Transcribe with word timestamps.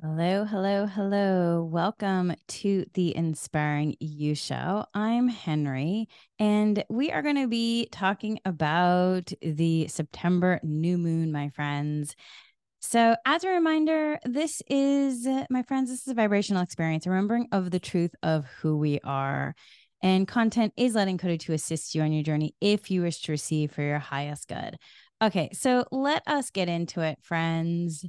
Hello, 0.00 0.44
hello, 0.44 0.86
hello. 0.86 1.64
Welcome 1.64 2.32
to 2.46 2.84
the 2.94 3.16
Inspiring 3.16 3.96
You 3.98 4.36
Show. 4.36 4.84
I'm 4.94 5.26
Henry, 5.26 6.06
and 6.38 6.84
we 6.88 7.10
are 7.10 7.20
going 7.20 7.34
to 7.34 7.48
be 7.48 7.88
talking 7.90 8.38
about 8.44 9.32
the 9.42 9.88
September 9.88 10.60
new 10.62 10.98
moon, 10.98 11.32
my 11.32 11.48
friends. 11.48 12.14
So, 12.78 13.16
as 13.26 13.42
a 13.42 13.48
reminder, 13.48 14.20
this 14.24 14.62
is, 14.68 15.26
my 15.50 15.64
friends, 15.64 15.90
this 15.90 16.02
is 16.02 16.08
a 16.12 16.14
vibrational 16.14 16.62
experience, 16.62 17.04
remembering 17.04 17.48
of 17.50 17.72
the 17.72 17.80
truth 17.80 18.14
of 18.22 18.46
who 18.62 18.78
we 18.78 19.00
are. 19.02 19.56
And 20.00 20.28
content 20.28 20.74
is 20.76 20.94
letting 20.94 21.18
coded 21.18 21.40
to 21.40 21.54
assist 21.54 21.96
you 21.96 22.02
on 22.02 22.12
your 22.12 22.22
journey 22.22 22.54
if 22.60 22.88
you 22.92 23.02
wish 23.02 23.22
to 23.22 23.32
receive 23.32 23.72
for 23.72 23.82
your 23.82 23.98
highest 23.98 24.46
good. 24.46 24.76
Okay, 25.20 25.50
so 25.54 25.86
let 25.90 26.22
us 26.28 26.50
get 26.50 26.68
into 26.68 27.00
it, 27.00 27.18
friends. 27.20 28.06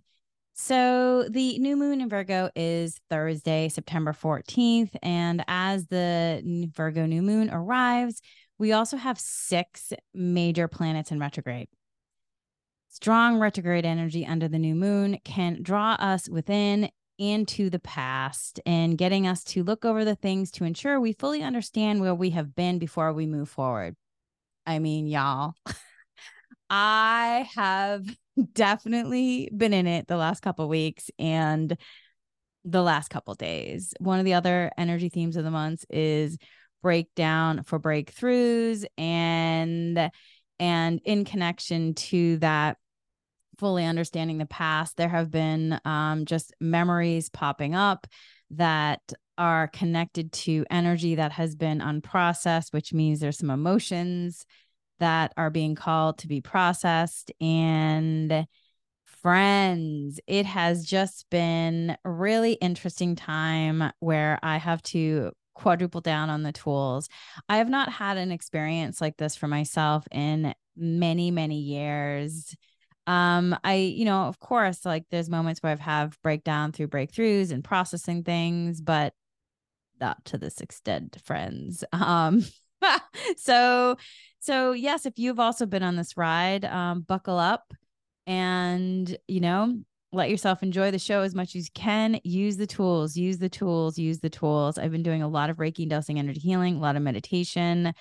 So 0.62 1.23
the 1.29 1.57
new 1.60 1.78
moon 1.78 2.02
in 2.02 2.10
Virgo 2.10 2.50
is 2.54 3.00
Thursday, 3.10 3.70
September 3.70 4.11
14th. 4.11 4.93
And 5.02 5.42
as 5.47 5.88
the 5.88 6.70
Virgo 6.75 7.06
new 7.06 7.21
moon 7.21 7.50
arrives, 7.50 8.21
we 8.57 8.74
also 8.74 8.97
have 8.97 9.18
six 9.18 9.93
major 10.14 10.68
planets 10.68 11.11
in 11.14 11.19
retrograde. 11.19 11.69
Strong 12.89 13.39
retrograde 13.39 13.86
energy 13.86 14.25
under 14.25 14.50
the 14.50 14.60
new 14.60 14.75
moon 14.75 15.19
can 15.24 15.64
draw 15.64 15.93
us 15.93 16.28
within 16.28 16.89
and 17.18 17.47
to 17.47 17.69
the 17.69 17.80
past 17.80 18.60
and 18.66 18.97
getting 18.97 19.25
us 19.25 19.46
to 19.46 19.64
look 19.64 19.86
over 19.86 20.04
the 20.04 20.16
things 20.16 20.52
to 20.52 20.66
ensure 20.66 21.00
we 21.00 21.14
fully 21.14 21.41
understand 21.41 22.02
where 22.02 22.14
we 22.14 22.32
have 22.32 22.54
been 22.54 22.80
before 22.80 23.14
we 23.14 23.25
move 23.25 23.47
forward. 23.47 23.96
I 24.66 24.80
mean, 24.80 25.07
y'all, 25.07 25.54
I 26.69 27.50
have 27.55 28.05
definitely 28.54 29.50
been 29.56 29.74
in 29.74 29.88
it 29.88 30.07
the 30.07 30.18
last 30.18 30.42
couple 30.42 30.68
weeks 30.70 31.10
and 31.18 31.78
the 32.66 32.81
last 32.81 33.09
couple 33.09 33.33
days. 33.36 33.94
One 34.00 34.19
of 34.19 34.25
the 34.25 34.33
other 34.33 34.72
energy 34.77 35.09
themes 35.09 35.36
of 35.36 35.44
the 35.44 35.52
months 35.52 35.86
is 35.89 36.38
breakdown 36.81 37.63
for 37.63 37.80
breakthroughs 37.80 38.86
and 38.97 40.09
and 40.59 41.02
in 41.05 41.25
connection 41.25 41.94
to 41.94 42.38
that 42.38 42.78
fully 43.58 43.86
understanding 43.86 44.38
the 44.38 44.45
past 44.45 44.95
there 44.95 45.09
have 45.09 45.30
been 45.30 45.78
um, 45.83 46.23
just 46.25 46.53
memories 46.61 47.30
popping 47.30 47.75
up 47.75 48.08
that 48.52 49.02
are 49.38 49.67
connected 49.67 50.31
to 50.31 50.66
energy 50.69 51.16
that 51.16 51.33
has 51.33 51.56
been 51.56 51.80
unprocessed 51.80 52.72
which 52.72 52.94
means 52.94 53.19
there's 53.19 53.38
some 53.38 53.50
emotions 53.50 54.45
that 55.00 55.33
are 55.38 55.50
being 55.50 55.75
called 55.75 56.19
to 56.19 56.28
be 56.28 56.42
processed. 56.42 57.31
And 57.42 58.45
friends, 59.06 60.19
it 60.28 60.45
has 60.45 60.86
just 60.86 61.30
been 61.30 61.97
a 62.06 62.09
really 62.09 62.53
interesting 62.53 63.16
time 63.16 63.91
where 64.00 64.39
I 64.41 64.58
have 64.58 64.81
to 64.83 65.31
quadruple 65.56 66.02
down 66.02 66.30
on 66.30 66.44
the 66.44 66.53
tools. 66.53 67.09
I 67.50 67.58
have 67.58 67.69
not 67.69 67.91
had 67.91 68.17
an 68.17 68.31
experience 68.31 69.02
like 69.02 69.17
this 69.17 69.36
for 69.36 69.47
myself 69.47 70.08
in 70.11 70.53
many, 70.78 71.31
many 71.31 71.59
years. 71.59 72.56
Um, 73.08 73.58
I, 73.63 73.75
you 73.75 74.06
know, 74.06 74.23
of 74.23 74.39
course, 74.39 74.86
like 74.86 75.06
there's 75.09 75.30
moments 75.30 75.61
where 75.61 75.72
I've 75.72 75.80
have 75.80 76.17
breakdown 76.22 76.72
through 76.72 76.88
breakthroughs 76.88 77.52
and 77.52 77.63
processing 77.63 78.23
things, 78.23 78.80
but 78.80 79.13
not 80.00 80.23
to 80.25 80.38
this 80.38 80.61
extent, 80.61 81.17
friends. 81.23 81.84
Um, 81.94 82.45
so 83.38 83.95
so, 84.39 84.72
yes, 84.72 85.05
if 85.05 85.19
you've 85.19 85.39
also 85.39 85.66
been 85.66 85.83
on 85.83 85.97
this 85.97 86.16
ride, 86.16 86.63
um, 86.63 87.02
buckle 87.02 87.38
up 87.38 87.73
and, 88.25 89.17
you 89.27 89.41
know, 89.41 89.77
let 90.11 90.30
yourself 90.30 90.63
enjoy 90.63 90.91
the 90.91 90.97
show 90.97 91.22
as 91.22 91.35
much 91.35 91.55
as 91.55 91.66
you 91.66 91.72
can. 91.73 92.19
Use 92.23 92.55
the 92.55 92.66
tools, 92.66 93.17
use 93.17 93.38
the 93.38 93.50
tools, 93.50 93.97
use 93.97 94.19
the 94.19 94.30
tools. 94.30 94.77
I've 94.77 94.91
been 94.91 95.03
doing 95.03 95.22
a 95.22 95.27
lot 95.27 95.50
of 95.50 95.57
Reiki 95.57 95.88
dosing 95.88 96.17
energy 96.17 96.39
healing, 96.39 96.77
a 96.77 96.80
lot 96.80 96.95
of 96.95 97.02
meditation, 97.02 97.94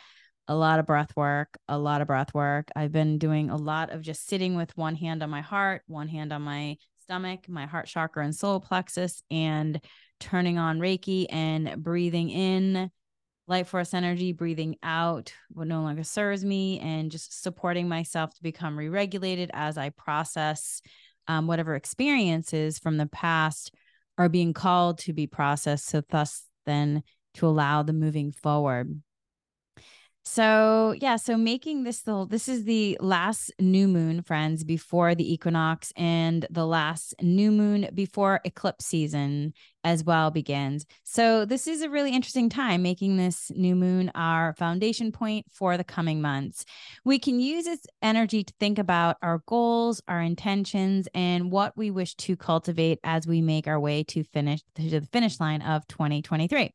a 0.47 0.55
lot 0.55 0.79
of 0.79 0.87
breath 0.87 1.15
work, 1.17 1.59
a 1.67 1.77
lot 1.77 2.01
of 2.01 2.07
breath 2.07 2.33
work. 2.33 2.69
I've 2.75 2.93
been 2.93 3.19
doing 3.19 3.51
a 3.51 3.57
lot 3.57 3.91
of 3.91 4.01
just 4.01 4.27
sitting 4.29 4.55
with 4.55 4.75
one 4.77 4.95
hand 4.95 5.23
on 5.23 5.31
my 5.31 5.41
heart, 5.41 5.83
one 5.87 6.09
hand 6.09 6.33
on 6.33 6.43
my 6.43 6.77
stomach, 7.03 7.49
my 7.49 7.67
heart 7.67 7.89
chakra 7.89 8.25
and 8.25 8.35
solar 8.35 8.61
plexus, 8.61 9.23
and 9.29 9.81
turning 10.21 10.57
on 10.57 10.79
Reiki 10.79 11.27
and 11.31 11.83
breathing 11.83 12.31
in 12.31 12.91
light 13.49 13.67
force 13.67 13.95
energy, 13.95 14.33
breathing 14.33 14.77
out 14.83 15.33
what 15.51 15.67
no 15.67 15.83
longer 15.83 16.05
serves 16.05 16.45
me, 16.45 16.79
and 16.81 17.11
just 17.11 17.43
supporting 17.43 17.89
myself 17.89 18.35
to 18.35 18.43
become 18.43 18.79
re 18.79 18.89
regulated 18.89 19.51
as 19.55 19.79
I 19.79 19.91
process 19.91 20.83
um, 21.27 21.47
whatever 21.47 21.75
experiences 21.75 22.79
from 22.79 22.97
the 22.97 23.07
past 23.07 23.75
are 24.17 24.29
being 24.29 24.53
called 24.53 24.99
to 24.99 25.13
be 25.13 25.27
processed. 25.27 25.87
So, 25.87 26.03
thus, 26.09 26.45
then 26.67 27.03
to 27.35 27.47
allow 27.47 27.83
the 27.83 27.93
moving 27.93 28.33
forward. 28.33 29.01
So, 30.31 30.95
yeah, 31.01 31.17
so 31.17 31.39
making 31.39 31.85
this 31.85 32.03
the 32.03 32.27
this 32.29 32.49
is 32.49 32.65
the 32.65 32.99
last 33.01 33.51
new 33.59 33.89
moon, 33.89 34.21
friends, 34.21 34.63
before 34.63 35.15
the 35.15 35.33
equinox 35.33 35.91
and 35.97 36.47
the 36.51 36.67
last 36.67 37.15
new 37.23 37.51
moon 37.51 37.89
before 37.95 38.41
eclipse 38.45 38.85
season 38.85 39.55
as 39.85 40.05
well 40.05 40.31
begins. 40.31 40.85
So, 41.03 41.47
this 41.47 41.67
is 41.67 41.81
a 41.81 41.89
really 41.89 42.13
interesting 42.13 42.51
time 42.51 42.83
making 42.83 43.17
this 43.17 43.51
new 43.57 43.75
moon 43.75 44.11
our 44.15 44.53
foundation 44.53 45.13
point 45.13 45.47
for 45.51 45.79
the 45.79 45.83
coming 45.85 46.21
months. 46.21 46.67
We 47.07 47.19
can 47.19 47.41
use 47.41 47.67
its 47.67 47.87
energy 48.03 48.45
to 48.45 48.53
think 48.61 48.79
about 48.79 49.17
our 49.23 49.43
goals, 49.47 50.03
our 50.09 50.21
intentions, 50.21 51.09
and 51.15 51.51
what 51.51 51.75
we 51.75 51.91
wish 51.91 52.15
to 52.17 52.37
cultivate 52.37 52.99
as 53.03 53.27
we 53.27 53.41
make 53.41 53.67
our 53.67 53.81
way 53.81 54.05
to 54.05 54.25
finish 54.25 54.61
to 54.75 55.01
the 55.01 55.07
finish 55.11 55.41
line 55.41 55.63
of 55.63 55.87
2023. 55.89 56.75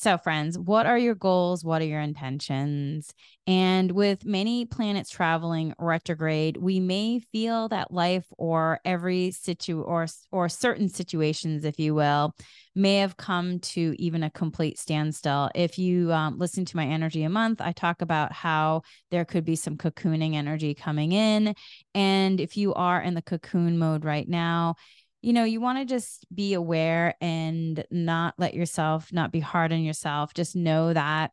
So, 0.00 0.16
friends, 0.16 0.58
what 0.58 0.86
are 0.86 0.96
your 0.96 1.14
goals? 1.14 1.62
What 1.62 1.82
are 1.82 1.84
your 1.84 2.00
intentions? 2.00 3.12
And 3.46 3.92
with 3.92 4.24
many 4.24 4.64
planets 4.64 5.10
traveling 5.10 5.74
retrograde, 5.78 6.56
we 6.56 6.80
may 6.80 7.18
feel 7.18 7.68
that 7.68 7.92
life 7.92 8.24
or 8.38 8.80
every 8.86 9.30
situ 9.30 9.82
or 9.82 10.06
or 10.32 10.48
certain 10.48 10.88
situations, 10.88 11.66
if 11.66 11.78
you 11.78 11.94
will, 11.94 12.34
may 12.74 12.96
have 12.96 13.18
come 13.18 13.58
to 13.58 13.94
even 13.98 14.22
a 14.22 14.30
complete 14.30 14.78
standstill. 14.78 15.50
If 15.54 15.78
you 15.78 16.10
um, 16.14 16.38
listen 16.38 16.64
to 16.64 16.76
my 16.78 16.86
energy 16.86 17.22
a 17.24 17.28
month, 17.28 17.60
I 17.60 17.72
talk 17.72 18.00
about 18.00 18.32
how 18.32 18.80
there 19.10 19.26
could 19.26 19.44
be 19.44 19.56
some 19.56 19.76
cocooning 19.76 20.34
energy 20.34 20.72
coming 20.72 21.12
in, 21.12 21.54
and 21.94 22.40
if 22.40 22.56
you 22.56 22.72
are 22.72 23.02
in 23.02 23.12
the 23.12 23.20
cocoon 23.20 23.76
mode 23.76 24.06
right 24.06 24.26
now, 24.26 24.76
you 25.22 25.32
know, 25.32 25.44
you 25.44 25.60
want 25.60 25.78
to 25.78 25.84
just 25.84 26.26
be 26.34 26.54
aware 26.54 27.14
and 27.20 27.84
not 27.90 28.34
let 28.38 28.54
yourself 28.54 29.12
not 29.12 29.32
be 29.32 29.40
hard 29.40 29.72
on 29.72 29.82
yourself. 29.82 30.34
Just 30.34 30.56
know 30.56 30.92
that 30.92 31.32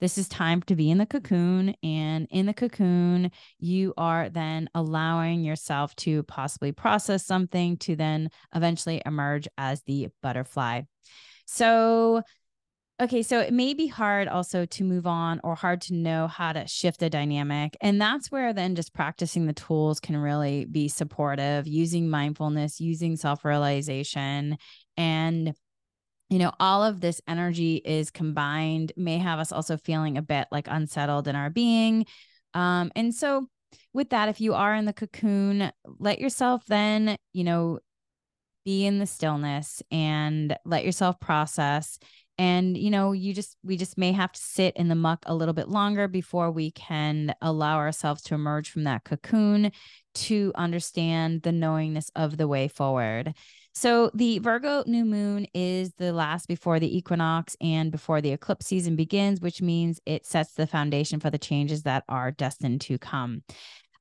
this 0.00 0.16
is 0.18 0.28
time 0.28 0.62
to 0.62 0.74
be 0.74 0.90
in 0.90 0.98
the 0.98 1.06
cocoon. 1.06 1.74
And 1.82 2.26
in 2.30 2.46
the 2.46 2.54
cocoon, 2.54 3.30
you 3.58 3.94
are 3.96 4.28
then 4.28 4.68
allowing 4.74 5.44
yourself 5.44 5.94
to 5.96 6.22
possibly 6.24 6.72
process 6.72 7.24
something 7.24 7.76
to 7.78 7.96
then 7.96 8.30
eventually 8.54 9.02
emerge 9.04 9.46
as 9.58 9.82
the 9.82 10.08
butterfly. 10.22 10.82
So, 11.46 12.22
Okay, 13.00 13.22
so 13.22 13.40
it 13.40 13.54
may 13.54 13.72
be 13.72 13.86
hard 13.86 14.28
also 14.28 14.66
to 14.66 14.84
move 14.84 15.06
on 15.06 15.40
or 15.42 15.54
hard 15.54 15.80
to 15.82 15.94
know 15.94 16.26
how 16.26 16.52
to 16.52 16.66
shift 16.66 17.02
a 17.02 17.08
dynamic. 17.08 17.74
And 17.80 17.98
that's 17.98 18.30
where 18.30 18.52
then 18.52 18.74
just 18.74 18.92
practicing 18.92 19.46
the 19.46 19.54
tools 19.54 20.00
can 20.00 20.18
really 20.18 20.66
be 20.66 20.86
supportive, 20.88 21.66
using 21.66 22.10
mindfulness, 22.10 22.78
using 22.78 23.16
self 23.16 23.42
realization. 23.42 24.58
And, 24.98 25.54
you 26.28 26.38
know, 26.38 26.52
all 26.60 26.84
of 26.84 27.00
this 27.00 27.22
energy 27.26 27.76
is 27.76 28.10
combined, 28.10 28.92
may 28.98 29.16
have 29.16 29.38
us 29.38 29.50
also 29.50 29.78
feeling 29.78 30.18
a 30.18 30.22
bit 30.22 30.48
like 30.52 30.68
unsettled 30.68 31.26
in 31.26 31.34
our 31.34 31.48
being. 31.48 32.04
Um, 32.52 32.92
and 32.94 33.14
so, 33.14 33.46
with 33.94 34.10
that, 34.10 34.28
if 34.28 34.42
you 34.42 34.52
are 34.52 34.74
in 34.74 34.84
the 34.84 34.92
cocoon, 34.92 35.72
let 35.86 36.18
yourself 36.18 36.66
then, 36.66 37.16
you 37.32 37.44
know, 37.44 37.78
be 38.64 38.86
in 38.86 38.98
the 38.98 39.06
stillness 39.06 39.82
and 39.90 40.56
let 40.64 40.84
yourself 40.84 41.18
process 41.18 41.98
and 42.40 42.78
you 42.78 42.90
know 42.90 43.12
you 43.12 43.34
just 43.34 43.58
we 43.62 43.76
just 43.76 43.98
may 43.98 44.12
have 44.12 44.32
to 44.32 44.40
sit 44.40 44.74
in 44.74 44.88
the 44.88 44.94
muck 44.94 45.22
a 45.26 45.34
little 45.34 45.52
bit 45.52 45.68
longer 45.68 46.08
before 46.08 46.50
we 46.50 46.70
can 46.70 47.34
allow 47.42 47.76
ourselves 47.76 48.22
to 48.22 48.34
emerge 48.34 48.70
from 48.70 48.84
that 48.84 49.04
cocoon 49.04 49.70
to 50.14 50.50
understand 50.54 51.42
the 51.42 51.52
knowingness 51.52 52.10
of 52.16 52.38
the 52.38 52.48
way 52.48 52.66
forward. 52.66 53.34
So 53.74 54.10
the 54.14 54.38
virgo 54.38 54.82
new 54.86 55.04
moon 55.04 55.48
is 55.52 55.92
the 55.98 56.14
last 56.14 56.48
before 56.48 56.80
the 56.80 56.96
equinox 56.96 57.58
and 57.60 57.92
before 57.92 58.22
the 58.22 58.32
eclipse 58.32 58.66
season 58.66 58.96
begins 58.96 59.42
which 59.42 59.60
means 59.60 60.00
it 60.06 60.24
sets 60.24 60.54
the 60.54 60.66
foundation 60.66 61.20
for 61.20 61.28
the 61.28 61.38
changes 61.38 61.82
that 61.82 62.04
are 62.08 62.30
destined 62.30 62.80
to 62.82 62.96
come. 62.96 63.42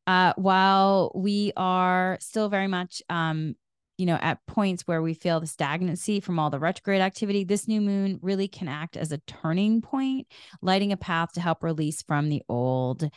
Uh, 0.08 0.32
while 0.38 1.12
we 1.14 1.52
are 1.58 2.18
still 2.22 2.48
very 2.48 2.68
much 2.68 3.02
um, 3.10 3.56
you 4.00 4.06
know, 4.06 4.18
at 4.22 4.46
points 4.48 4.84
where 4.88 5.02
we 5.02 5.14
feel 5.14 5.42
the 5.42 5.48
stagnancy 5.48 6.22
from 6.22 6.40
all 6.40 6.50
the 6.50 6.60
retrograde 6.60 7.02
activity, 7.02 7.44
this 7.44 7.68
new 7.68 7.82
moon 7.82 8.18
really 8.22 8.48
can 8.48 8.70
act 8.70 8.96
as 8.96 9.12
a 9.12 9.18
turning 9.20 9.82
point, 9.82 10.26
lighting 10.62 10.94
a 10.94 10.98
path 10.98 11.34
to 11.34 11.42
help 11.42 11.64
release 11.64 12.02
from 12.02 12.30
the 12.30 12.42
old. 12.48 13.10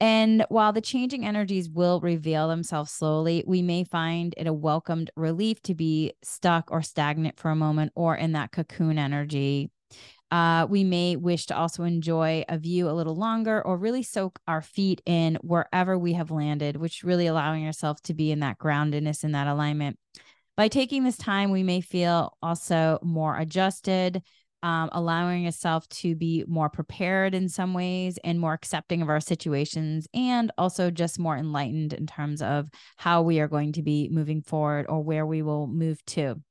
And 0.00 0.44
while 0.50 0.72
the 0.72 0.80
changing 0.80 1.24
energies 1.26 1.68
will 1.68 2.00
reveal 2.00 2.48
themselves 2.48 2.92
slowly, 2.92 3.42
we 3.46 3.60
may 3.60 3.84
find 3.84 4.34
it 4.36 4.46
a 4.46 4.52
welcomed 4.52 5.10
relief 5.16 5.60
to 5.62 5.74
be 5.74 6.12
stuck 6.22 6.70
or 6.70 6.82
stagnant 6.82 7.38
for 7.38 7.50
a 7.50 7.56
moment 7.56 7.92
or 7.96 8.14
in 8.14 8.32
that 8.32 8.52
cocoon 8.52 8.98
energy. 8.98 9.70
Uh, 10.34 10.66
we 10.68 10.82
may 10.82 11.14
wish 11.14 11.46
to 11.46 11.56
also 11.56 11.84
enjoy 11.84 12.44
a 12.48 12.58
view 12.58 12.90
a 12.90 12.90
little 12.90 13.14
longer 13.14 13.64
or 13.64 13.78
really 13.78 14.02
soak 14.02 14.40
our 14.48 14.60
feet 14.60 15.00
in 15.06 15.38
wherever 15.42 15.96
we 15.96 16.14
have 16.14 16.32
landed, 16.32 16.76
which 16.76 17.04
really 17.04 17.28
allowing 17.28 17.64
ourselves 17.64 18.00
to 18.00 18.12
be 18.14 18.32
in 18.32 18.40
that 18.40 18.58
groundedness 18.58 19.22
and 19.22 19.32
that 19.32 19.46
alignment. 19.46 19.96
By 20.56 20.66
taking 20.66 21.04
this 21.04 21.16
time, 21.16 21.52
we 21.52 21.62
may 21.62 21.80
feel 21.80 22.36
also 22.42 22.98
more 23.00 23.38
adjusted, 23.38 24.22
um, 24.64 24.88
allowing 24.90 25.44
yourself 25.44 25.88
to 25.90 26.16
be 26.16 26.44
more 26.48 26.68
prepared 26.68 27.32
in 27.32 27.48
some 27.48 27.72
ways 27.72 28.18
and 28.24 28.40
more 28.40 28.54
accepting 28.54 29.02
of 29.02 29.08
our 29.08 29.20
situations, 29.20 30.08
and 30.12 30.50
also 30.58 30.90
just 30.90 31.16
more 31.16 31.36
enlightened 31.36 31.92
in 31.92 32.08
terms 32.08 32.42
of 32.42 32.68
how 32.96 33.22
we 33.22 33.38
are 33.38 33.46
going 33.46 33.72
to 33.74 33.82
be 33.82 34.08
moving 34.10 34.42
forward 34.42 34.86
or 34.88 35.00
where 35.00 35.26
we 35.26 35.42
will 35.42 35.68
move 35.68 36.04
to. 36.06 36.42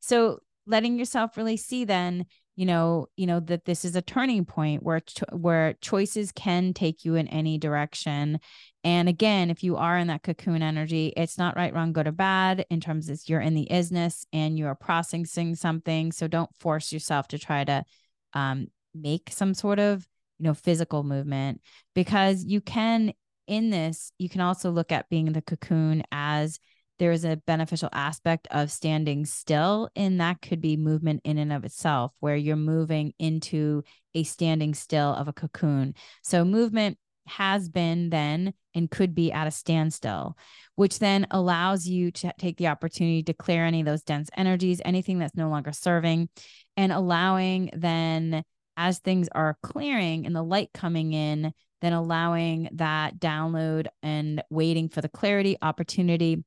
So, 0.00 0.38
letting 0.66 0.98
yourself 0.98 1.36
really 1.36 1.58
see 1.58 1.84
then 1.84 2.24
you 2.58 2.66
know 2.66 3.06
you 3.16 3.24
know 3.24 3.38
that 3.38 3.66
this 3.66 3.84
is 3.84 3.94
a 3.94 4.02
turning 4.02 4.44
point 4.44 4.82
where 4.82 4.98
cho- 4.98 5.36
where 5.36 5.74
choices 5.74 6.32
can 6.32 6.74
take 6.74 7.04
you 7.04 7.14
in 7.14 7.28
any 7.28 7.56
direction. 7.56 8.40
And 8.82 9.08
again 9.08 9.48
if 9.48 9.62
you 9.62 9.76
are 9.76 9.96
in 9.96 10.08
that 10.08 10.24
cocoon 10.24 10.60
energy 10.60 11.12
it's 11.16 11.38
not 11.38 11.54
right 11.54 11.72
wrong 11.72 11.92
good 11.92 12.08
or 12.08 12.12
bad 12.12 12.66
in 12.68 12.80
terms 12.80 13.08
of 13.08 13.20
you're 13.26 13.40
in 13.40 13.54
the 13.54 13.68
isness 13.70 14.26
and 14.32 14.58
you're 14.58 14.74
processing 14.74 15.54
something. 15.54 16.10
So 16.10 16.26
don't 16.26 16.50
force 16.56 16.92
yourself 16.92 17.28
to 17.28 17.38
try 17.38 17.62
to 17.62 17.84
um, 18.32 18.66
make 18.92 19.30
some 19.30 19.54
sort 19.54 19.78
of 19.78 20.04
you 20.40 20.44
know 20.44 20.54
physical 20.54 21.04
movement 21.04 21.60
because 21.94 22.44
you 22.44 22.60
can 22.60 23.12
in 23.46 23.70
this 23.70 24.10
you 24.18 24.28
can 24.28 24.40
also 24.40 24.72
look 24.72 24.90
at 24.90 25.08
being 25.08 25.32
the 25.32 25.42
cocoon 25.42 26.02
as 26.10 26.58
there 26.98 27.12
is 27.12 27.24
a 27.24 27.36
beneficial 27.36 27.88
aspect 27.92 28.48
of 28.50 28.70
standing 28.70 29.24
still 29.24 29.88
and 29.94 30.20
that 30.20 30.42
could 30.42 30.60
be 30.60 30.76
movement 30.76 31.20
in 31.24 31.38
and 31.38 31.52
of 31.52 31.64
itself 31.64 32.12
where 32.20 32.36
you're 32.36 32.56
moving 32.56 33.12
into 33.18 33.82
a 34.14 34.22
standing 34.24 34.74
still 34.74 35.14
of 35.14 35.28
a 35.28 35.32
cocoon. 35.32 35.94
So 36.22 36.44
movement 36.44 36.98
has 37.26 37.68
been 37.68 38.10
then 38.10 38.54
and 38.74 38.90
could 38.90 39.14
be 39.14 39.30
at 39.30 39.46
a 39.46 39.50
standstill 39.50 40.36
which 40.76 40.98
then 40.98 41.26
allows 41.30 41.86
you 41.86 42.10
to 42.10 42.32
take 42.38 42.56
the 42.56 42.68
opportunity 42.68 43.22
to 43.22 43.34
clear 43.34 43.64
any 43.64 43.80
of 43.80 43.86
those 43.86 44.02
dense 44.02 44.30
energies 44.36 44.80
anything 44.84 45.18
that's 45.18 45.36
no 45.36 45.50
longer 45.50 45.72
serving 45.72 46.28
and 46.76 46.90
allowing 46.90 47.70
then 47.74 48.42
as 48.78 48.98
things 48.98 49.28
are 49.32 49.58
clearing 49.62 50.24
and 50.24 50.34
the 50.34 50.42
light 50.42 50.70
coming 50.72 51.12
in 51.12 51.52
then 51.80 51.92
allowing 51.92 52.68
that 52.72 53.18
download 53.18 53.86
and 54.02 54.42
waiting 54.50 54.88
for 54.88 55.00
the 55.00 55.08
clarity 55.08 55.56
opportunity 55.60 56.42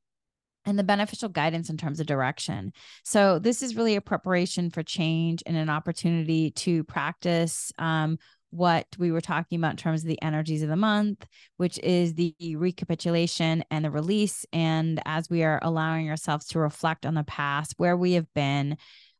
and 0.65 0.77
the 0.77 0.83
beneficial 0.83 1.29
guidance 1.29 1.69
in 1.69 1.77
terms 1.77 1.99
of 1.99 2.07
direction. 2.07 2.71
So, 3.03 3.39
this 3.39 3.61
is 3.61 3.75
really 3.75 3.95
a 3.95 4.01
preparation 4.01 4.69
for 4.69 4.83
change 4.83 5.43
and 5.45 5.57
an 5.57 5.69
opportunity 5.69 6.51
to 6.51 6.83
practice 6.83 7.71
um, 7.79 8.17
what 8.51 8.85
we 8.99 9.11
were 9.11 9.21
talking 9.21 9.57
about 9.57 9.71
in 9.71 9.77
terms 9.77 10.01
of 10.01 10.07
the 10.07 10.21
energies 10.21 10.61
of 10.61 10.69
the 10.69 10.75
month, 10.75 11.25
which 11.57 11.79
is 11.79 12.13
the 12.13 12.35
recapitulation 12.57 13.63
and 13.71 13.83
the 13.83 13.91
release. 13.91 14.45
And 14.53 15.01
as 15.05 15.29
we 15.29 15.43
are 15.43 15.59
allowing 15.61 16.09
ourselves 16.09 16.47
to 16.47 16.59
reflect 16.59 17.05
on 17.05 17.15
the 17.15 17.23
past, 17.23 17.75
where 17.77 17.97
we 17.97 18.13
have 18.13 18.31
been, 18.33 18.77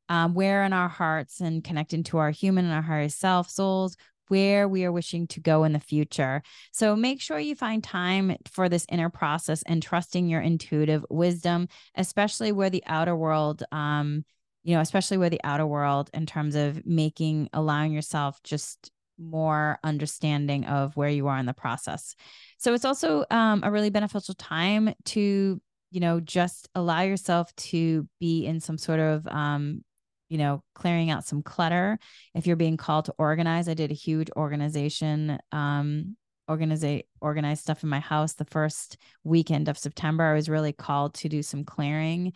um, 0.09 0.33
where 0.33 0.63
in 0.63 0.73
our 0.73 0.89
hearts 0.89 1.39
and 1.39 1.63
connecting 1.63 2.03
to 2.03 2.17
our 2.17 2.31
human 2.31 2.65
and 2.65 2.73
our 2.73 2.81
higher 2.81 3.09
self 3.09 3.49
souls, 3.49 3.95
where 4.31 4.65
we 4.65 4.85
are 4.85 4.93
wishing 4.93 5.27
to 5.27 5.41
go 5.41 5.65
in 5.65 5.73
the 5.73 5.79
future. 5.79 6.41
So 6.71 6.95
make 6.95 7.19
sure 7.19 7.37
you 7.37 7.53
find 7.53 7.83
time 7.83 8.37
for 8.49 8.69
this 8.69 8.85
inner 8.89 9.09
process 9.09 9.61
and 9.63 9.83
trusting 9.83 10.29
your 10.29 10.39
intuitive 10.39 11.05
wisdom, 11.09 11.67
especially 11.95 12.53
where 12.53 12.69
the 12.69 12.83
outer 12.87 13.13
world, 13.13 13.63
um, 13.73 14.23
you 14.63 14.73
know, 14.73 14.79
especially 14.79 15.17
where 15.17 15.29
the 15.29 15.41
outer 15.43 15.67
world 15.67 16.09
in 16.13 16.25
terms 16.25 16.55
of 16.55 16.85
making, 16.85 17.49
allowing 17.51 17.91
yourself 17.91 18.41
just 18.41 18.89
more 19.19 19.79
understanding 19.83 20.63
of 20.63 20.95
where 20.95 21.09
you 21.09 21.27
are 21.27 21.37
in 21.37 21.45
the 21.45 21.53
process. 21.53 22.15
So 22.57 22.73
it's 22.73 22.85
also 22.85 23.25
um, 23.31 23.61
a 23.65 23.69
really 23.69 23.89
beneficial 23.89 24.33
time 24.35 24.93
to, 25.05 25.61
you 25.91 25.99
know, 25.99 26.21
just 26.21 26.69
allow 26.73 27.01
yourself 27.01 27.53
to 27.55 28.07
be 28.21 28.45
in 28.45 28.61
some 28.61 28.77
sort 28.77 29.01
of 29.01 29.27
um, 29.27 29.83
you 30.31 30.37
know, 30.37 30.63
clearing 30.73 31.09
out 31.09 31.25
some 31.25 31.43
clutter. 31.43 31.99
If 32.33 32.47
you're 32.47 32.55
being 32.55 32.77
called 32.77 33.05
to 33.05 33.15
organize, 33.17 33.67
I 33.67 33.73
did 33.73 33.91
a 33.91 33.93
huge 33.95 34.29
organization, 34.37 35.37
um, 35.51 36.15
organize 36.47 37.03
organize 37.19 37.59
stuff 37.59 37.83
in 37.83 37.89
my 37.89 37.99
house 37.99 38.33
the 38.33 38.45
first 38.45 38.95
weekend 39.25 39.67
of 39.67 39.77
September. 39.77 40.23
I 40.23 40.33
was 40.33 40.47
really 40.47 40.71
called 40.71 41.15
to 41.15 41.27
do 41.27 41.43
some 41.43 41.65
clearing. 41.65 42.31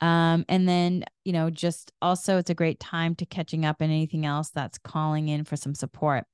Um, 0.00 0.46
and 0.48 0.66
then, 0.66 1.04
you 1.24 1.34
know, 1.34 1.50
just 1.50 1.92
also 2.00 2.38
it's 2.38 2.48
a 2.48 2.54
great 2.54 2.80
time 2.80 3.14
to 3.16 3.26
catching 3.26 3.66
up 3.66 3.82
in 3.82 3.90
anything 3.90 4.24
else 4.24 4.48
that's 4.48 4.78
calling 4.78 5.28
in 5.28 5.44
for 5.44 5.56
some 5.56 5.74
support. 5.74 6.24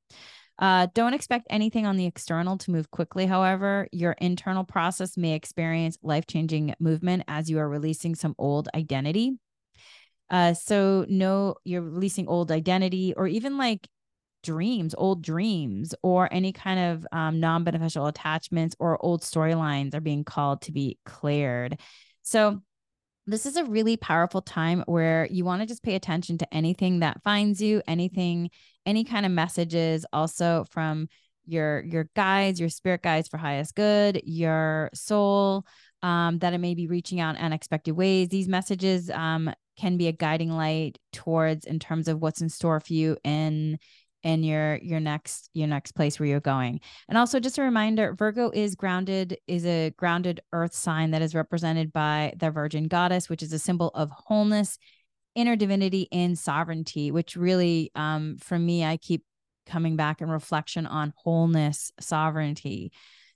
Uh, 0.61 0.87
don't 0.95 1.15
expect 1.15 1.49
anything 1.51 1.85
on 1.85 1.97
the 1.97 2.07
external 2.07 2.59
to 2.59 2.71
move 2.71 2.93
quickly. 2.93 3.27
However, 3.27 3.89
your 3.91 4.13
internal 4.13 4.63
process 4.63 5.17
may 5.17 5.33
experience 5.33 5.99
life 6.01 6.29
changing 6.29 6.77
movement 6.79 7.25
as 7.27 7.51
you 7.51 7.59
are 7.59 7.69
releasing 7.69 8.15
some 8.15 8.37
old 8.39 8.69
identity. 8.73 9.33
Uh, 10.32 10.55
so 10.55 11.05
no, 11.08 11.55
you're 11.62 11.82
releasing 11.82 12.26
old 12.26 12.50
identity 12.50 13.14
or 13.17 13.29
even 13.29 13.58
like 13.58 13.87
dreams, 14.43 14.94
old 14.96 15.23
dreams, 15.23 15.94
or 16.02 16.29
any 16.32 16.52
kind 16.52 16.81
of 16.81 17.06
um, 17.12 17.38
non 17.38 17.64
beneficial 17.64 18.06
attachments 18.06 18.75
or 18.79 19.02
old 19.05 19.23
storylines 19.23 19.94
are 19.94 20.00
being 20.00 20.25
called 20.25 20.62
to 20.62 20.73
be 20.73 20.99
cleared. 21.05 21.79
So, 22.23 22.61
this 23.26 23.46
is 23.46 23.56
a 23.56 23.64
really 23.64 23.96
powerful 23.96 24.43
time 24.43 24.82
where 24.87 25.29
you 25.31 25.44
want 25.44 25.62
to 25.62 25.67
just 25.67 25.84
pay 25.84 25.94
attention 25.94 26.38
to 26.38 26.55
anything 26.55 27.00
that 27.00 27.23
finds 27.23 27.62
you, 27.62 27.81
anything, 27.87 28.50
any 28.84 29.05
kind 29.05 29.25
of 29.25 29.31
messages, 29.31 30.05
also 30.12 30.64
from 30.70 31.08
your 31.46 31.84
your 31.84 32.08
guides, 32.17 32.58
your 32.58 32.69
spirit 32.69 33.02
guides 33.02 33.29
for 33.29 33.37
highest 33.37 33.75
good, 33.75 34.23
your 34.25 34.90
soul, 34.94 35.64
um, 36.03 36.39
that 36.39 36.53
it 36.53 36.59
may 36.59 36.75
be 36.75 36.87
reaching 36.87 37.21
out 37.21 37.37
in 37.37 37.43
unexpected 37.43 37.93
ways. 37.93 38.29
These 38.29 38.49
messages 38.49 39.11
um, 39.11 39.53
can 39.79 39.97
be 39.97 40.09
a 40.09 40.13
guiding 40.13 40.51
light 40.51 40.99
towards 41.13 41.65
in 41.65 41.79
terms 41.79 42.09
of 42.09 42.21
what's 42.21 42.41
in 42.41 42.49
store 42.49 42.81
for 42.81 42.93
you 42.93 43.17
in 43.25 43.79
in 44.23 44.45
your 44.45 44.77
your 44.77 45.01
next 45.01 45.51
your 45.53 45.67
next 45.67 45.93
place 45.93 46.19
where 46.21 46.29
you're 46.29 46.41
going 46.41 46.81
and 47.09 47.19
also 47.19 47.41
just 47.41 47.59
a 47.59 47.63
reminder 47.63 48.15
virgo 48.15 48.51
is 48.55 48.77
grounded 48.77 49.37
is 49.49 49.67
a 49.67 49.91
grounded 49.97 50.41
earth 50.53 50.75
sign 50.75 51.11
that 51.11 51.23
is 51.23 51.35
represented 51.35 51.93
by 51.93 52.33
the 52.37 52.51
virgin 52.51 52.87
goddess 52.87 53.29
which 53.29 53.43
is 53.43 53.53
a 53.53 53.59
symbol 53.59 53.91
of 53.94 54.11
wholeness 54.11 54.79
inner 55.35 55.56
divinity 55.56 56.09
and 56.13 56.39
sovereignty 56.39 57.11
which 57.11 57.35
really 57.35 57.91
um 57.97 58.37
for 58.39 58.59
me 58.59 58.85
i 58.85 58.97
keep 58.97 59.25
coming 59.67 59.97
back 59.97 60.21
in 60.21 60.31
reflection 60.31 60.87
on 60.87 61.13
wholeness 61.17 61.91
sovereignty 61.99 62.93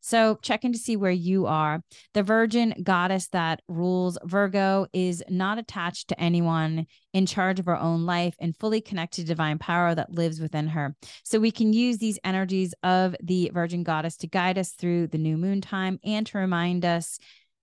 so 0.07 0.39
check 0.41 0.65
in 0.65 0.73
to 0.73 0.79
see 0.79 0.97
where 0.97 1.11
you 1.11 1.47
are. 1.47 1.83
The 2.15 2.23
virgin 2.23 2.75
goddess 2.85 3.27
that 3.33 3.61
rules 3.67 4.17
Virgo 4.23 4.87
is 4.93 5.21
not 5.29 5.59
attached 5.59 6.07
to 6.09 6.21
anyone 6.21 6.87
in 7.13 7.27
charge 7.27 7.59
of 7.59 7.67
her 7.67 7.77
own 7.77 8.07
life 8.07 8.37
and 8.39 8.57
fully 8.57 8.81
connected 8.81 9.23
to 9.23 9.27
divine 9.27 9.59
power 9.59 9.97
that 9.97 10.13
lives 10.13 10.39
within 10.39 10.69
her. 10.69 10.95
So 11.25 11.41
we 11.41 11.51
can 11.51 11.73
use 11.73 11.99
these 11.99 12.21
energies 12.23 12.73
of 12.85 13.17
the 13.21 13.51
virgin 13.53 13.83
goddess 13.83 14.17
to 14.19 14.29
guide 14.29 14.59
us 14.59 14.75
through 14.75 15.09
the 15.09 15.19
new 15.19 15.37
moon 15.37 15.61
time 15.61 15.99
and 16.05 16.25
to 16.29 16.39
remind 16.39 16.85
us 16.85 17.19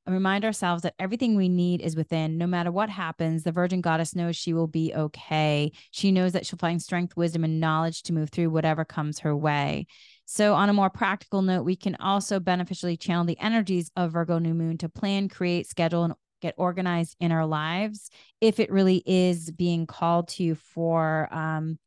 remind 0.05 0.43
ourselves 0.43 0.83
that 0.83 0.95
everything 1.00 1.38
we 1.38 1.47
need 1.47 1.79
is 1.79 1.95
within. 1.95 2.38
No 2.38 2.45
matter 2.45 2.73
what 2.73 2.89
happens, 2.89 3.43
the 3.43 3.53
Virgin 3.53 3.79
Goddess 3.79 4.15
knows 4.15 4.35
she 4.35 4.53
will 4.53 4.67
be 4.67 4.93
okay. 4.93 5.71
She 5.91 6.12
knows 6.12 6.33
that 6.33 6.45
she'll 6.45 6.59
find 6.59 6.81
strength, 6.81 7.15
wisdom, 7.15 7.45
and 7.45 7.62
knowledge 7.62 8.03
to 8.03 8.13
move 8.13 8.29
through 8.29 8.50
whatever 8.50 8.83
comes 8.83 9.19
her 9.19 9.33
way. 9.33 9.88
So, 10.25 10.53
on 10.53 10.69
a 10.69 10.73
more 10.73 10.89
practical 10.89 11.41
note, 11.41 11.63
we 11.63 11.75
can 11.75 11.95
also 11.95 12.39
beneficially 12.39 12.97
channel 12.97 13.25
the 13.25 13.39
energies 13.39 13.91
of 13.95 14.13
Virgo 14.13 14.39
new 14.39 14.53
moon 14.53 14.77
to 14.79 14.89
plan, 14.89 15.29
create, 15.29 15.67
schedule, 15.67 16.03
and 16.05 16.13
get 16.41 16.55
organized 16.57 17.15
in 17.19 17.31
our 17.31 17.45
lives 17.45 18.09
if 18.41 18.59
it 18.59 18.71
really 18.71 19.01
is 19.05 19.49
being 19.51 19.87
called 19.87 20.27
to 20.27 20.55
for 20.55 21.33
um, 21.33 21.79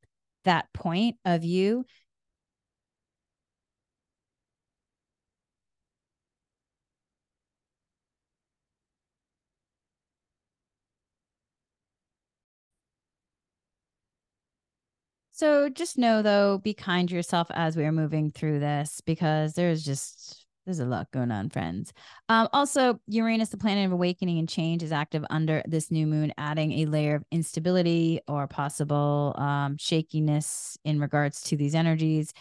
that 0.44 0.72
point 0.72 1.16
of 1.24 1.42
view 1.42 1.84
So 15.36 15.68
just 15.68 15.98
know 15.98 16.22
though, 16.22 16.56
be 16.56 16.72
kind 16.72 17.06
to 17.10 17.14
yourself 17.14 17.48
as 17.50 17.76
we 17.76 17.84
are 17.84 17.92
moving 17.92 18.30
through 18.30 18.58
this 18.58 19.02
because 19.04 19.52
there's 19.52 19.84
just 19.84 20.46
there's 20.64 20.80
a 20.80 20.86
lot 20.86 21.10
going 21.12 21.30
on, 21.30 21.50
friends. 21.50 21.92
Um, 22.30 22.48
also, 22.54 22.98
Uranus, 23.06 23.50
the 23.50 23.58
planet 23.58 23.84
of 23.84 23.92
awakening 23.92 24.38
and 24.38 24.48
change, 24.48 24.82
is 24.82 24.92
active 24.92 25.26
under 25.28 25.62
this 25.66 25.90
new 25.90 26.06
moon, 26.06 26.32
adding 26.38 26.72
a 26.72 26.86
layer 26.86 27.16
of 27.16 27.24
instability 27.30 28.20
or 28.26 28.48
possible 28.48 29.34
um, 29.36 29.76
shakiness 29.78 30.78
in 30.86 31.00
regards 31.00 31.42
to 31.42 31.56
these 31.58 31.74
energies. 31.74 32.32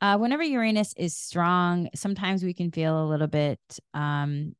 Uh, 0.00 0.18
whenever 0.18 0.42
Uranus 0.42 0.92
is 0.96 1.16
strong, 1.16 1.88
sometimes 1.94 2.42
we 2.42 2.52
can 2.52 2.72
feel 2.72 3.00
a 3.00 3.06
little 3.06 3.28
bit 3.28 3.60
um, 3.94 4.56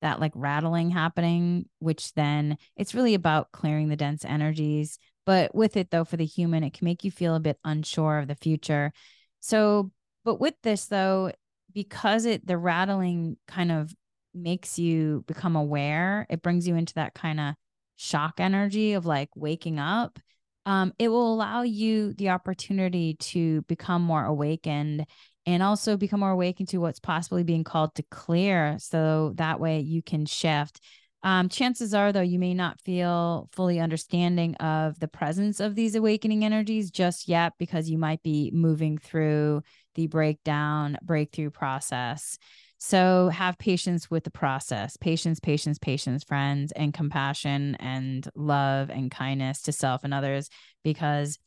that 0.00 0.20
like 0.20 0.32
rattling 0.36 0.90
happening, 0.90 1.68
which 1.80 2.14
then 2.14 2.56
it's 2.76 2.94
really 2.94 3.14
about 3.14 3.50
clearing 3.50 3.88
the 3.88 3.96
dense 3.96 4.24
energies. 4.24 4.96
But 5.30 5.54
with 5.54 5.76
it, 5.76 5.92
though, 5.92 6.02
for 6.02 6.16
the 6.16 6.26
human, 6.26 6.64
it 6.64 6.72
can 6.72 6.84
make 6.84 7.04
you 7.04 7.12
feel 7.12 7.36
a 7.36 7.40
bit 7.40 7.56
unsure 7.64 8.18
of 8.18 8.26
the 8.26 8.34
future. 8.34 8.92
So, 9.38 9.92
but 10.24 10.40
with 10.40 10.54
this, 10.64 10.86
though, 10.86 11.30
because 11.72 12.24
it, 12.24 12.44
the 12.44 12.58
rattling 12.58 13.36
kind 13.46 13.70
of 13.70 13.94
makes 14.34 14.76
you 14.76 15.22
become 15.28 15.54
aware, 15.54 16.26
it 16.30 16.42
brings 16.42 16.66
you 16.66 16.74
into 16.74 16.94
that 16.94 17.14
kind 17.14 17.38
of 17.38 17.54
shock 17.94 18.40
energy 18.40 18.94
of 18.94 19.06
like 19.06 19.28
waking 19.36 19.78
up. 19.78 20.18
Um, 20.66 20.92
it 20.98 21.10
will 21.10 21.32
allow 21.32 21.62
you 21.62 22.12
the 22.14 22.30
opportunity 22.30 23.14
to 23.20 23.62
become 23.68 24.02
more 24.02 24.24
awakened 24.24 25.06
and 25.46 25.62
also 25.62 25.96
become 25.96 26.18
more 26.18 26.30
awakened 26.32 26.70
to 26.70 26.78
what's 26.78 26.98
possibly 26.98 27.44
being 27.44 27.62
called 27.62 27.94
to 27.94 28.02
clear. 28.10 28.78
So 28.80 29.34
that 29.36 29.60
way 29.60 29.78
you 29.78 30.02
can 30.02 30.26
shift. 30.26 30.80
Um, 31.22 31.48
chances 31.50 31.92
are, 31.92 32.12
though, 32.12 32.20
you 32.20 32.38
may 32.38 32.54
not 32.54 32.80
feel 32.80 33.48
fully 33.52 33.78
understanding 33.78 34.54
of 34.56 34.98
the 35.00 35.08
presence 35.08 35.60
of 35.60 35.74
these 35.74 35.94
awakening 35.94 36.44
energies 36.44 36.90
just 36.90 37.28
yet 37.28 37.52
because 37.58 37.90
you 37.90 37.98
might 37.98 38.22
be 38.22 38.50
moving 38.54 38.96
through 38.96 39.62
the 39.96 40.06
breakdown, 40.06 40.96
breakthrough 41.02 41.50
process. 41.50 42.38
So 42.78 43.28
have 43.28 43.58
patience 43.58 44.10
with 44.10 44.24
the 44.24 44.30
process, 44.30 44.96
patience, 44.96 45.38
patience, 45.38 45.78
patience, 45.78 46.24
friends, 46.24 46.72
and 46.72 46.94
compassion 46.94 47.74
and 47.74 48.26
love 48.34 48.88
and 48.88 49.10
kindness 49.10 49.60
to 49.62 49.72
self 49.72 50.02
and 50.04 50.14
others 50.14 50.48
because 50.82 51.38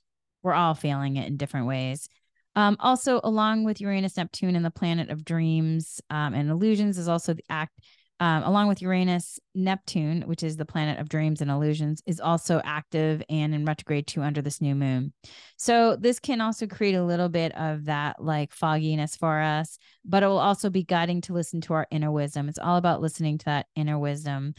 we're 0.44 0.54
all 0.54 0.76
feeling 0.76 1.16
it 1.16 1.28
in 1.28 1.38
different 1.38 1.66
ways. 1.66 2.08
Um, 2.56 2.78
also, 2.80 3.20
along 3.24 3.64
with 3.64 3.82
Uranus, 3.82 4.18
Neptune, 4.18 4.56
and 4.56 4.64
the 4.64 4.70
planet 4.70 5.10
of 5.10 5.26
dreams 5.26 6.00
um, 6.12 6.36
and 6.36 6.52
illusions, 6.52 7.00
is 7.00 7.08
also 7.08 7.34
the 7.34 7.44
act. 7.50 7.80
Um, 8.24 8.44
along 8.44 8.70
with 8.70 8.82
Uranus, 8.82 9.38
Neptune, 9.54 10.22
which 10.22 10.44
is 10.44 10.56
the 10.56 10.64
planet 10.64 10.98
of 10.98 11.10
dreams 11.10 11.42
and 11.42 11.52
illusions, 11.52 12.02
is 12.06 12.22
also 12.22 12.62
active 12.64 13.22
and 13.28 13.54
in 13.54 13.66
retrograde 13.66 14.08
two 14.08 14.22
under 14.22 14.42
this 14.42 14.62
new 14.62 14.76
moon. 14.76 15.12
So, 15.58 15.98
this 15.98 16.22
can 16.22 16.40
also 16.40 16.66
create 16.66 16.96
a 16.96 17.04
little 17.04 17.28
bit 17.28 17.54
of 17.58 17.84
that 17.84 18.24
like 18.24 18.54
fogginess 18.54 19.18
for 19.18 19.42
us, 19.42 19.78
but 20.06 20.24
it 20.24 20.28
will 20.28 20.40
also 20.40 20.70
be 20.70 20.86
guiding 20.86 21.20
to 21.24 21.34
listen 21.34 21.60
to 21.62 21.74
our 21.74 21.86
inner 21.92 22.14
wisdom. 22.14 22.48
It's 22.48 22.58
all 22.58 22.78
about 22.78 23.02
listening 23.02 23.40
to 23.40 23.46
that 23.46 23.66
inner 23.76 24.00
wisdom. 24.00 24.54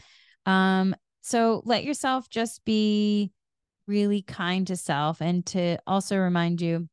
Um, 0.45 0.95
so, 1.21 1.63
let 1.65 1.83
yourself 1.83 2.29
just 2.29 2.63
be 2.65 3.31
really 3.87 4.21
kind 4.21 4.67
to 4.67 4.77
self 4.77 5.21
and 5.21 5.43
to 5.47 5.79
also 5.87 6.17
remind 6.17 6.61
you 6.61 6.87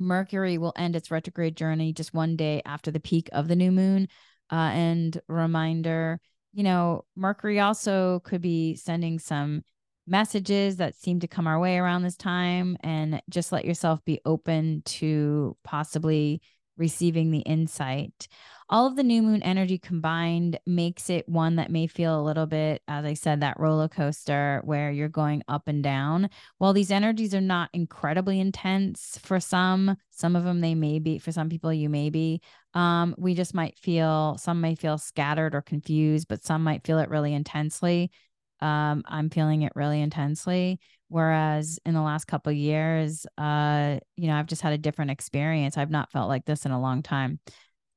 Mercury 0.00 0.58
will 0.58 0.72
end 0.74 0.96
its 0.96 1.12
retrograde 1.12 1.56
journey 1.56 1.92
just 1.92 2.12
one 2.12 2.34
day 2.34 2.60
after 2.66 2.90
the 2.90 2.98
peak 2.98 3.28
of 3.32 3.46
the 3.46 3.54
new 3.54 3.70
moon. 3.70 4.08
Uh, 4.52 4.70
and 4.74 5.20
reminder, 5.28 6.20
you 6.52 6.62
know, 6.62 7.04
Mercury 7.16 7.58
also 7.58 8.20
could 8.20 8.42
be 8.42 8.76
sending 8.76 9.18
some 9.18 9.62
messages 10.06 10.76
that 10.76 10.94
seem 10.94 11.20
to 11.20 11.28
come 11.28 11.46
our 11.46 11.58
way 11.58 11.78
around 11.78 12.02
this 12.02 12.16
time. 12.16 12.76
And 12.80 13.22
just 13.30 13.50
let 13.50 13.64
yourself 13.64 14.04
be 14.04 14.20
open 14.26 14.82
to 14.84 15.56
possibly 15.64 16.42
receiving 16.76 17.30
the 17.30 17.40
insight 17.40 18.28
all 18.72 18.86
of 18.86 18.96
the 18.96 19.02
new 19.02 19.20
moon 19.20 19.42
energy 19.42 19.76
combined 19.76 20.58
makes 20.66 21.10
it 21.10 21.28
one 21.28 21.56
that 21.56 21.70
may 21.70 21.86
feel 21.86 22.18
a 22.18 22.24
little 22.24 22.46
bit, 22.46 22.80
as 22.88 23.04
I 23.04 23.12
said, 23.12 23.40
that 23.40 23.60
roller 23.60 23.86
coaster 23.86 24.62
where 24.64 24.90
you're 24.90 25.10
going 25.10 25.42
up 25.46 25.68
and 25.68 25.82
down. 25.82 26.30
While 26.56 26.72
these 26.72 26.90
energies 26.90 27.34
are 27.34 27.40
not 27.42 27.68
incredibly 27.74 28.40
intense 28.40 29.18
for 29.22 29.40
some, 29.40 29.98
some 30.08 30.34
of 30.34 30.44
them 30.44 30.62
they 30.62 30.74
may 30.74 31.00
be, 31.00 31.18
for 31.18 31.32
some 31.32 31.50
people, 31.50 31.70
you 31.70 31.90
may 31.90 32.08
be. 32.08 32.40
Um, 32.72 33.14
we 33.18 33.34
just 33.34 33.52
might 33.52 33.78
feel, 33.78 34.38
some 34.38 34.62
may 34.62 34.74
feel 34.74 34.96
scattered 34.96 35.54
or 35.54 35.60
confused, 35.60 36.26
but 36.26 36.42
some 36.42 36.64
might 36.64 36.86
feel 36.86 36.98
it 36.98 37.10
really 37.10 37.34
intensely. 37.34 38.10
Um, 38.62 39.02
I'm 39.06 39.28
feeling 39.28 39.62
it 39.62 39.72
really 39.74 40.00
intensely. 40.00 40.80
Whereas 41.12 41.78
in 41.84 41.94
the 41.94 42.02
last 42.02 42.24
couple 42.24 42.52
years, 42.52 43.26
uh, 43.38 43.98
you 44.16 44.26
know, 44.26 44.36
I've 44.36 44.46
just 44.46 44.62
had 44.62 44.72
a 44.72 44.78
different 44.78 45.10
experience. 45.10 45.76
I've 45.76 45.90
not 45.90 46.10
felt 46.10 46.28
like 46.28 46.44
this 46.44 46.64
in 46.66 46.72
a 46.72 46.80
long 46.80 47.02
time 47.02 47.38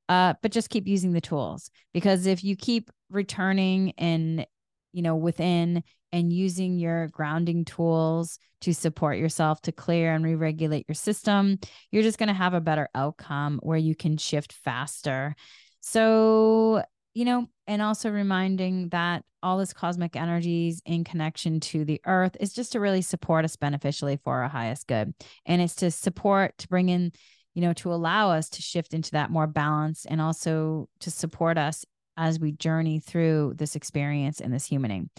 uh, 0.10 0.34
but 0.42 0.52
just 0.52 0.70
keep 0.70 0.88
using 0.88 1.14
the 1.14 1.22
tools 1.22 1.72
because 1.94 2.26
if 2.26 2.44
you 2.44 2.56
keep 2.56 2.92
returning 3.10 3.94
and 3.98 4.46
you 4.94 5.02
know 5.02 5.16
within 5.16 5.84
and 6.12 6.32
using 6.32 6.78
your 6.78 7.08
grounding 7.10 7.66
tools 7.66 8.40
to 8.62 8.74
support 8.74 9.18
yourself 9.18 9.62
to 9.62 9.72
clear 9.72 10.14
and 10.14 10.24
re-regulate 10.24 10.86
your 10.88 10.96
system 10.96 11.58
you're 11.92 12.04
just 12.04 12.18
going 12.18 12.28
to 12.28 12.34
have 12.34 12.54
a 12.54 12.62
better 12.62 12.88
outcome 12.96 13.60
where 13.64 13.78
you 13.78 13.96
can 13.96 14.18
shift 14.18 14.54
faster 14.54 15.36
so 15.82 16.82
you 17.16 17.26
know 17.26 17.48
and 17.66 17.82
also 17.82 18.12
reminding 18.12 18.90
that 18.90 19.24
all 19.42 19.58
this 19.58 19.74
cosmic 19.74 20.16
energies 20.16 20.82
in 20.86 21.04
connection 21.04 21.60
to 21.60 21.84
the 21.84 22.00
earth 22.06 22.38
is 22.40 22.54
just 22.54 22.74
to 22.74 22.80
really 22.80 23.02
support 23.02 23.44
us 23.44 23.56
beneficially 23.56 24.20
for 24.24 24.44
our 24.44 24.50
highest 24.50 24.86
good 24.86 25.14
and 25.48 25.62
it's 25.62 25.76
to 25.76 25.90
support 25.90 26.56
to 26.60 26.68
bring 26.68 26.90
in 26.90 27.12
you 27.56 27.62
know, 27.62 27.74
to 27.74 27.92
allow 27.92 28.30
us 28.30 28.50
to 28.50 28.62
shift 28.62 28.94
into 28.94 29.12
that 29.12 29.32
more 29.32 29.48
balance 29.48 30.06
and 30.06 30.22
also 30.22 30.88
to 31.00 31.10
support 31.10 31.58
us 31.58 31.86
as 32.18 32.40
we 32.40 32.52
journey 32.52 33.00
through 33.00 33.54
this 33.56 33.76
experience 33.76 34.42
and 34.42 34.54
this 34.54 34.70
humaning. 34.70 35.10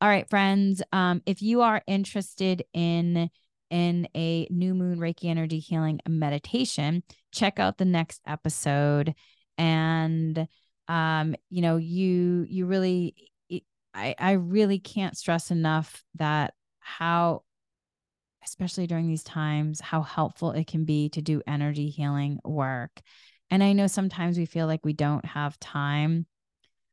All 0.00 0.08
right, 0.08 0.28
friends, 0.28 0.82
um, 0.92 1.22
if 1.24 1.40
you 1.40 1.62
are 1.62 1.80
interested 1.86 2.64
in 2.74 3.30
in 3.70 4.06
a 4.14 4.46
new 4.50 4.74
moon 4.74 4.98
Reiki 4.98 5.24
energy 5.24 5.58
healing 5.58 6.00
meditation, 6.08 7.02
check 7.32 7.58
out 7.58 7.78
the 7.78 7.84
next 7.84 8.20
episode. 8.26 9.14
And 9.58 10.46
um, 10.88 11.34
you 11.50 11.62
know, 11.62 11.76
you 11.76 12.46
you 12.48 12.66
really 12.66 13.14
I 13.94 14.14
I 14.18 14.32
really 14.32 14.78
can't 14.78 15.16
stress 15.16 15.50
enough 15.50 16.04
that 16.16 16.54
how 16.80 17.42
especially 18.44 18.86
during 18.86 19.08
these 19.08 19.24
times, 19.24 19.80
how 19.80 20.02
helpful 20.02 20.52
it 20.52 20.68
can 20.68 20.84
be 20.84 21.08
to 21.10 21.20
do 21.20 21.42
energy 21.46 21.88
healing 21.88 22.38
work. 22.44 23.00
And 23.50 23.62
I 23.62 23.72
know 23.72 23.88
sometimes 23.88 24.38
we 24.38 24.46
feel 24.46 24.68
like 24.68 24.84
we 24.84 24.92
don't 24.92 25.24
have 25.24 25.58
time. 25.58 26.26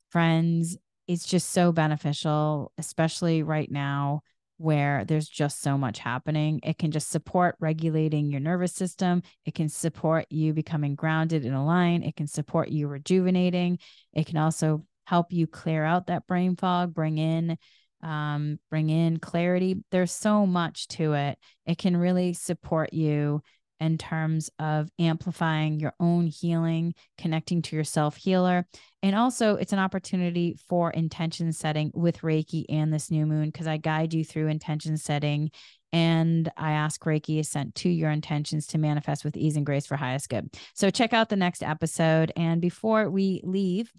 Friends, 0.09 0.77
it's 1.07 1.25
just 1.25 1.51
so 1.51 1.71
beneficial, 1.71 2.71
especially 2.77 3.43
right 3.43 3.69
now 3.69 4.21
where 4.57 5.03
there's 5.05 5.27
just 5.27 5.61
so 5.61 5.77
much 5.77 5.99
happening. 5.99 6.59
It 6.63 6.77
can 6.77 6.91
just 6.91 7.09
support 7.09 7.55
regulating 7.59 8.31
your 8.31 8.39
nervous 8.39 8.73
system. 8.73 9.23
It 9.45 9.55
can 9.55 9.69
support 9.69 10.25
you 10.29 10.53
becoming 10.53 10.95
grounded 10.95 11.45
and 11.45 11.55
aligned. 11.55 12.03
It 12.03 12.15
can 12.15 12.27
support 12.27 12.69
you 12.69 12.87
rejuvenating. 12.87 13.79
It 14.13 14.27
can 14.27 14.37
also 14.37 14.85
help 15.05 15.33
you 15.33 15.47
clear 15.47 15.83
out 15.83 16.07
that 16.07 16.27
brain 16.27 16.55
fog, 16.55 16.93
bring 16.93 17.17
in 17.17 17.57
um, 18.03 18.59
bring 18.69 18.89
in 18.89 19.17
clarity. 19.17 19.77
There's 19.89 20.11
so 20.11 20.45
much 20.45 20.87
to 20.89 21.13
it. 21.13 21.37
It 21.65 21.77
can 21.77 21.95
really 21.95 22.33
support 22.33 22.93
you 22.93 23.41
in 23.79 23.97
terms 23.97 24.49
of 24.59 24.89
amplifying 24.99 25.79
your 25.79 25.93
own 25.99 26.27
healing, 26.27 26.93
connecting 27.17 27.61
to 27.63 27.75
your 27.75 27.83
self 27.83 28.15
healer. 28.15 28.65
And 29.01 29.15
also, 29.15 29.55
it's 29.55 29.73
an 29.73 29.79
opportunity 29.79 30.57
for 30.67 30.91
intention 30.91 31.51
setting 31.53 31.91
with 31.93 32.21
Reiki 32.21 32.65
and 32.69 32.93
this 32.93 33.11
new 33.11 33.25
moon 33.25 33.47
because 33.47 33.67
I 33.67 33.77
guide 33.77 34.13
you 34.13 34.23
through 34.23 34.47
intention 34.47 34.97
setting 34.97 35.51
and 35.91 36.51
I 36.57 36.71
ask 36.71 37.03
Reiki 37.03 37.39
is 37.39 37.49
sent 37.49 37.75
to 37.75 37.89
your 37.89 38.09
intentions 38.09 38.67
to 38.67 38.77
manifest 38.77 39.23
with 39.23 39.37
ease 39.37 39.55
and 39.55 39.65
grace 39.65 39.85
for 39.85 39.95
highest 39.95 40.29
good. 40.29 40.49
So, 40.73 40.89
check 40.89 41.13
out 41.13 41.29
the 41.29 41.35
next 41.35 41.63
episode. 41.63 42.31
And 42.35 42.61
before 42.61 43.09
we 43.09 43.41
leave, 43.43 43.91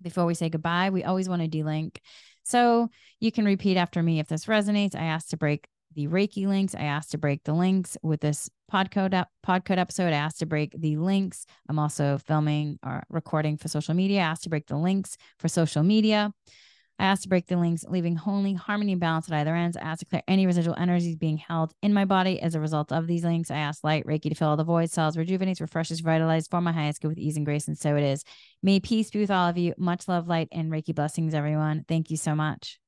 before 0.00 0.26
we 0.26 0.34
say 0.34 0.48
goodbye, 0.48 0.90
we 0.90 1.04
always 1.04 1.28
want 1.28 1.42
to 1.42 1.48
delink. 1.48 1.98
So 2.44 2.90
you 3.20 3.30
can 3.32 3.44
repeat 3.44 3.76
after 3.76 4.02
me 4.02 4.18
if 4.18 4.26
this 4.26 4.46
resonates. 4.46 4.96
I 4.96 5.04
ask 5.04 5.28
to 5.28 5.36
break 5.36 5.66
the 5.94 6.08
Reiki 6.08 6.46
links. 6.46 6.74
I 6.74 6.82
asked 6.82 7.10
to 7.12 7.18
break 7.18 7.44
the 7.44 7.52
links 7.52 7.96
with 8.02 8.20
this 8.20 8.48
podcode 8.72 9.14
up 9.14 9.28
podcode 9.46 9.78
episode. 9.78 10.12
I 10.12 10.16
asked 10.16 10.38
to 10.40 10.46
break 10.46 10.74
the 10.78 10.96
links. 10.96 11.46
I'm 11.68 11.78
also 11.78 12.18
filming 12.18 12.78
or 12.84 13.02
recording 13.08 13.56
for 13.56 13.68
social 13.68 13.94
media. 13.94 14.20
I 14.20 14.24
asked 14.24 14.44
to 14.44 14.50
break 14.50 14.66
the 14.66 14.76
links 14.76 15.16
for 15.38 15.48
social 15.48 15.82
media. 15.82 16.32
I 16.98 17.06
asked 17.06 17.24
to 17.24 17.28
break 17.28 17.46
the 17.46 17.56
links, 17.56 17.84
leaving 17.88 18.20
only 18.26 18.54
harmony 18.54 18.92
and 18.92 19.00
balance 19.00 19.30
at 19.30 19.34
either 19.34 19.54
ends. 19.54 19.76
I 19.76 19.80
asked 19.80 20.00
to 20.00 20.06
clear 20.06 20.22
any 20.28 20.46
residual 20.46 20.76
energies 20.78 21.16
being 21.16 21.38
held 21.38 21.72
in 21.82 21.92
my 21.92 22.04
body 22.04 22.40
as 22.40 22.54
a 22.54 22.60
result 22.60 22.92
of 22.92 23.06
these 23.06 23.24
links. 23.24 23.50
I 23.50 23.56
asked 23.56 23.82
light, 23.82 24.06
Reiki 24.06 24.28
to 24.28 24.34
fill 24.34 24.48
all 24.48 24.56
the 24.56 24.62
void, 24.62 24.90
cells, 24.90 25.16
rejuvenates, 25.16 25.60
refreshes, 25.60 26.02
revitalizes 26.02 26.50
for 26.50 26.60
my 26.60 26.72
highest 26.72 27.00
good 27.00 27.08
with 27.08 27.18
ease 27.18 27.36
and 27.36 27.46
grace. 27.46 27.66
And 27.66 27.78
so 27.78 27.96
it 27.96 28.04
is. 28.04 28.22
May 28.62 28.78
peace 28.78 29.10
be 29.10 29.20
with 29.20 29.30
all 29.30 29.48
of 29.48 29.58
you. 29.58 29.74
Much 29.78 30.06
love, 30.06 30.28
light, 30.28 30.48
and 30.52 30.70
Reiki 30.70 30.94
blessings, 30.94 31.34
everyone. 31.34 31.84
Thank 31.88 32.10
you 32.10 32.16
so 32.16 32.34
much. 32.34 32.81